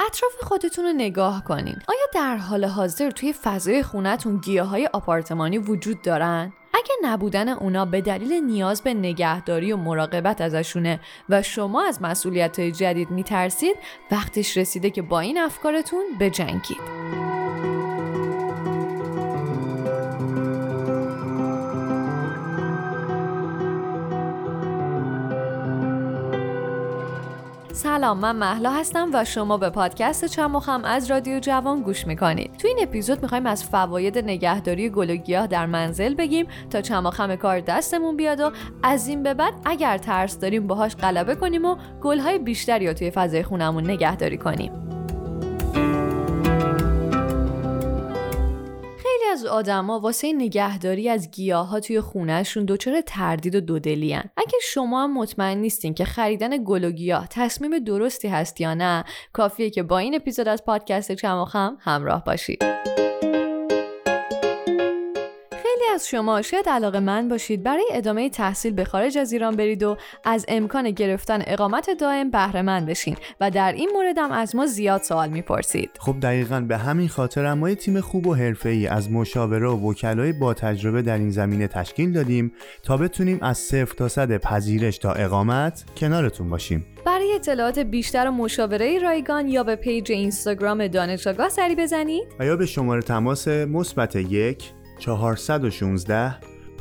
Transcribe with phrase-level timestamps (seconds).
[0.00, 5.58] اطراف خودتون رو نگاه کنین آیا در حال حاضر توی فضای خونتون گیاه های آپارتمانی
[5.58, 11.84] وجود دارن؟ اگه نبودن اونا به دلیل نیاز به نگهداری و مراقبت ازشونه و شما
[11.84, 13.76] از مسئولیت های جدید میترسید
[14.10, 17.33] وقتش رسیده که با این افکارتون بجنگید.
[28.04, 32.56] سلام من محلا هستم و شما به پادکست چمخم از رادیو جوان گوش می‌کنید.
[32.56, 37.36] تو این اپیزود می‌خوایم از فواید نگهداری گل و گیاه در منزل بگیم تا چمخم
[37.36, 38.50] کار دستمون بیاد و
[38.82, 43.10] از این به بعد اگر ترس داریم باهاش غلبه کنیم و گلهای بیشتری رو توی
[43.10, 44.93] فضای خونمون نگهداری کنیم.
[49.34, 54.30] از آدما واسه نگهداری از گیاه ها توی خونهشون دچار تردید و دودلی هن.
[54.36, 59.04] اگه شما هم مطمئن نیستین که خریدن گل و گیاه تصمیم درستی هست یا نه
[59.32, 62.64] کافیه که با این اپیزود از پادکست چماخم همراه باشید
[65.94, 70.44] از شما شاید علاقه‌مند باشید برای ادامه تحصیل به خارج از ایران برید و از
[70.48, 75.28] امکان گرفتن اقامت دائم بهره مند بشین و در این موردم از ما زیاد سوال
[75.28, 75.90] می‌پرسید.
[75.98, 80.32] خب دقیقا به همین خاطر ما یه تیم خوب و حرفه‌ای از مشاوره و وکلای
[80.32, 85.12] با تجربه در این زمینه تشکیل دادیم تا بتونیم از صفر تا صد پذیرش تا
[85.12, 86.86] اقامت کنارتون باشیم.
[87.06, 92.24] برای اطلاعات بیشتر و مشاوره رایگان یا به page اینستاگرام دانش آگاه سری بزنید.
[92.38, 94.72] و یا به شماره تماس مثبت یک
[95.04, 96.34] 416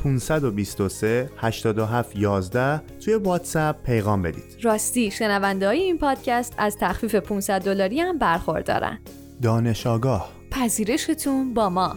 [0.04, 4.44] 523 87 11 توی واتساپ پیغام بدید.
[4.62, 9.00] راستی شنونده های این پادکست از تخفیف 500 دلاری هم برخوردارن.
[9.42, 11.96] دانش آگاه پذیرشتون با ما.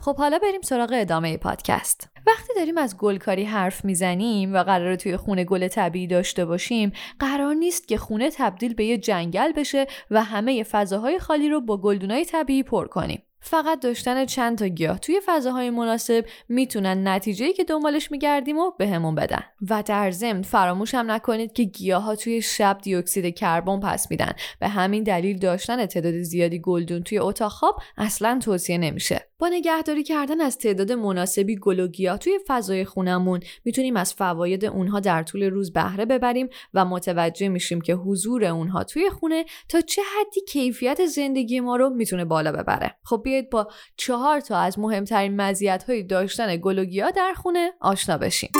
[0.00, 2.08] خب حالا بریم سراغ ادامه پادکست.
[2.26, 7.54] وقتی داریم از گلکاری حرف می‌زنیم و قرار توی خونه گل طبیعی داشته باشیم قرار
[7.54, 12.24] نیست که خونه تبدیل به یه جنگل بشه و همه فضاهای خالی رو با گلدونای
[12.24, 13.22] طبیعی پر کنیم.
[13.42, 19.14] فقط داشتن چند تا گیاه توی فضاهای مناسب می‌تونن نتیجه که دنبالش میگردیم و بهمون
[19.14, 19.42] بدن.
[19.70, 24.32] و در ضمن فراموش هم نکنید که گیاه ها توی شب دیوکسید کربن پس میدن.
[24.60, 29.29] به همین دلیل داشتن تعداد زیادی گلدون توی اتاق خواب اصلا توصیه نمیشه.
[29.40, 34.64] با نگهداری کردن از تعداد مناسبی گل و گیاه توی فضای خونمون می‌تونیم از فواید
[34.64, 39.80] اونها در طول روز بهره ببریم و متوجه میشیم که حضور اونها توی خونه تا
[39.80, 42.96] چه حدی کیفیت زندگی ما رو می‌تونه بالا ببره.
[43.04, 47.72] خب بیاید با چهار تا از مهمترین مزیت های داشتن گل و گیاه در خونه
[47.80, 48.50] آشنا بشیم.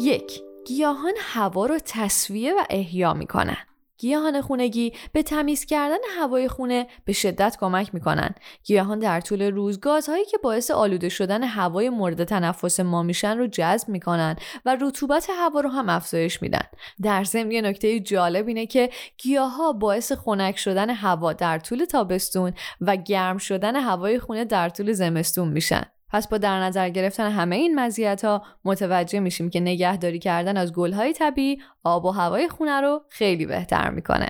[0.00, 3.56] یک گیاهان هوا رو تصویه و احیا می‌کنن.
[3.98, 8.34] گیاهان خونگی به تمیز کردن هوای خونه به شدت کمک می‌کنن.
[8.64, 13.46] گیاهان در طول روز گازهایی که باعث آلوده شدن هوای مورد تنفس ما میشن رو
[13.46, 16.66] جذب می‌کنن و رطوبت هوا رو هم افزایش میدن.
[17.02, 22.52] در ضمن یه نکته جالب اینه که گیاها باعث خنک شدن هوا در طول تابستون
[22.80, 25.95] و گرم شدن هوای خونه در طول زمستون میشن.
[26.16, 30.72] پس با در نظر گرفتن همه این مزیت ها متوجه میشیم که نگهداری کردن از
[30.72, 34.28] گلهای طبیعی آب و هوای خونه رو خیلی بهتر می‌کنه.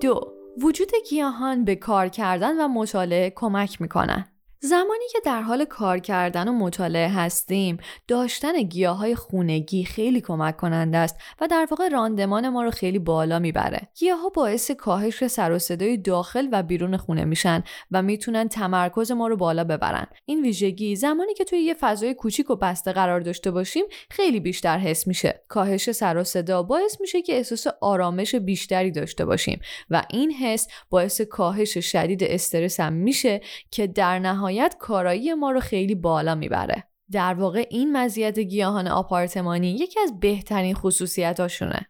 [0.00, 0.32] دو
[0.62, 4.29] وجود گیاهان به کار کردن و مطالعه کمک می‌کنن.
[4.62, 7.78] زمانی که در حال کار کردن و مطالعه هستیم
[8.08, 12.98] داشتن گیاه های خونگی خیلی کمک کننده است و در واقع راندمان ما رو خیلی
[12.98, 13.88] بالا می‌بره.
[13.98, 19.10] گیاه ها باعث کاهش سر و صدای داخل و بیرون خونه میشن و می‌تونن تمرکز
[19.10, 20.06] ما رو بالا ببرن.
[20.24, 24.78] این ویژگی زمانی که توی یه فضای کوچیک و بسته قرار داشته باشیم خیلی بیشتر
[24.78, 25.42] حس میشه.
[25.48, 29.60] کاهش سر و صدا باعث میشه که احساس آرامش بیشتری داشته باشیم
[29.90, 33.40] و این حس باعث کاهش شدید استرس هم میشه
[33.70, 36.84] که در نهایت نهایت کارایی ما رو خیلی بالا می‌بره.
[37.12, 41.86] در واقع این مزیت گیاهان آپارتمانی یکی از بهترین خصوصیتاشونه.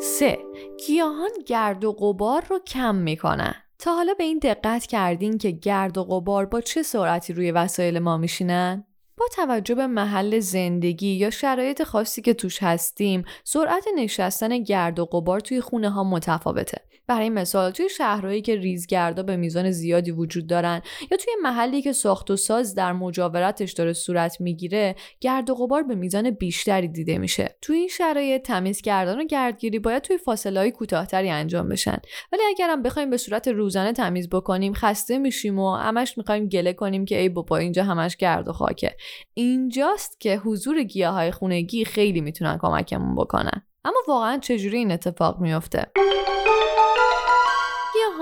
[0.00, 0.38] 3.
[0.86, 3.54] گیاهان گرد و غبار رو کم می‌کنن.
[3.78, 7.98] تا حالا به این دقت کردین که گرد و غبار با چه سرعتی روی وسایل
[7.98, 8.84] ما میشینن؟
[9.16, 15.04] با توجه به محل زندگی یا شرایط خاصی که توش هستیم سرعت نشستن گرد و
[15.04, 20.46] غبار توی خونه ها متفاوته برای مثال توی شهرهایی که ریزگردا به میزان زیادی وجود
[20.46, 25.54] دارن یا توی محلی که ساخت و ساز در مجاورتش داره صورت می‌گیره گرد و
[25.54, 27.56] غبار به میزان بیشتری دیده میشه.
[27.62, 31.98] توی این شرایط تمیز کردن و گردگیری باید توی فاصله های کوتاهتری انجام بشن.
[32.32, 37.04] ولی اگرم بخوایم به صورت روزانه تمیز بکنیم خسته میشیم و همش می‌خوایم گله کنیم
[37.04, 38.96] که ای بابا اینجا همش گرد و خاکه.
[39.34, 43.62] اینجاست که حضور گیاهای خونگی خیلی می‌تونن کمکمون بکنن.
[43.84, 45.86] اما واقعا چجوری این اتفاق میفته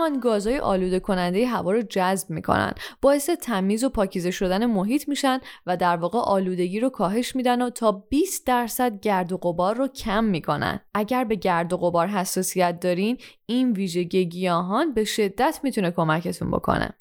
[0.01, 2.73] گیاهان گازهای آلوده کننده هوا رو جذب می‌کنن.
[3.03, 7.71] باعث تمیز و پاکیزه شدن محیط میشن و در واقع آلودگی رو کاهش میدن و
[7.71, 10.81] تا 20 درصد گرد و غبار رو کم می‌کنن.
[10.95, 16.95] اگر به گرد و غبار حساسیت دارین این ویژگی گیاهان به شدت می‌تونه کمکتون بکنه.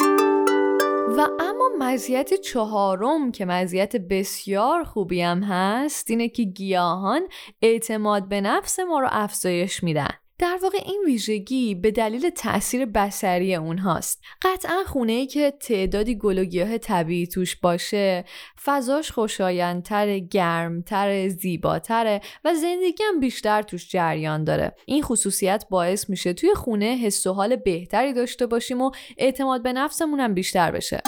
[1.17, 7.21] و اما مزیت چهارم که مزیت بسیار خوبی هم هست اینه که گیاهان
[7.61, 10.13] اعتماد به نفس ما رو افزایش میدن.
[10.39, 14.21] در واقع این ویژگی به دلیل تاثیر بسری اونهاست.
[14.41, 18.25] قطعا خونه ای که تعدادی گل و گیاه طبیعی توش باشه
[18.63, 24.75] فضاش خوشایندتر گرمتر زیباتره و زندگی هم بیشتر توش جریان داره.
[24.85, 29.73] این خصوصیت باعث میشه توی خونه حس و حال بهتری داشته باشیم و اعتماد به
[29.73, 31.01] نفسمون هم بیشتر بشه.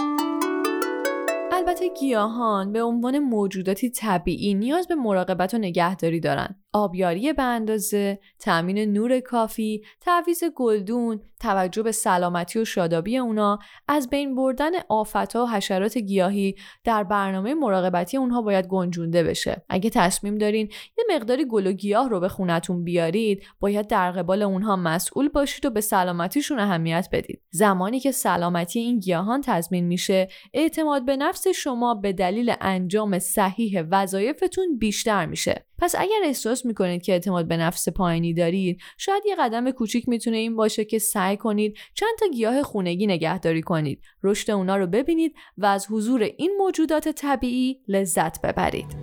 [1.51, 6.63] البته گیاهان به عنوان موجوداتی طبیعی نیاز به مراقبت و نگهداری دارند.
[6.74, 14.10] آبیاری به اندازه، تأمین نور کافی، تعویض گلدون، توجه به سلامتی و شادابی اونا، از
[14.10, 19.66] بین بردن آفتها و حشرات گیاهی در برنامه مراقبتی اونها باید گنجونده بشه.
[19.70, 24.42] اگه تصمیم دارین یه مقداری گل و گیاه رو به خونتون بیارید، باید در قبال
[24.42, 27.42] اونها مسئول باشید و به سلامتیشون اهمیت بدید.
[27.52, 33.82] زمانی که سلامتی این گیاهان تضمین میشه، اعتماد به نفس شما به دلیل انجام صحیح
[33.92, 35.66] وظایفتون بیشتر میشه.
[35.81, 40.38] پس اگر احساس می‌کنید که اعتماد به نفس پایینی دارید شاید یه قدم کوچیک می‌تونه
[40.38, 44.01] این باشه که سعی کنید چند تا گیاه خونگی نگهداری کنید.
[44.24, 48.95] رشد اونا رو ببینید و از حضور این موجودات طبیعی لذت ببرید.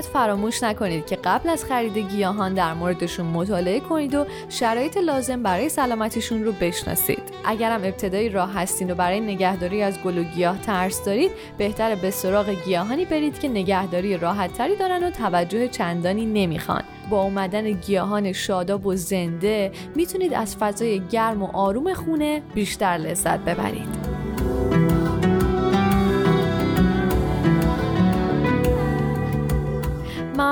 [0.00, 5.42] نهایت فراموش نکنید که قبل از خرید گیاهان در موردشون مطالعه کنید و شرایط لازم
[5.42, 7.22] برای سلامتیشون رو بشناسید.
[7.44, 12.10] اگرم ابتدایی راه هستین و برای نگهداری از گل و گیاه ترس دارید، بهتر به
[12.10, 16.82] سراغ گیاهانی برید که نگهداری راحت تری دارن و توجه چندانی نمی‌خوان.
[17.10, 23.38] با اومدن گیاهان شاداب و زنده می‌تونید از فضای گرم و آروم خونه بیشتر لذت
[23.38, 23.99] ببرید.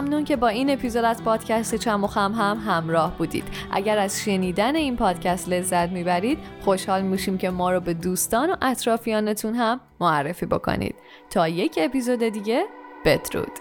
[0.01, 3.45] ممنون که با این اپیزود از پادکست چم و خم هم همراه بودید.
[3.71, 8.57] اگر از شنیدن این پادکست لذت می‌برید خوشحال میشیم که ما رو به دوستان و
[8.63, 10.95] اطرافیانتون هم معرفی بکنید.
[11.31, 12.65] تا یک اپیزود دیگه
[13.05, 13.53] بدرود.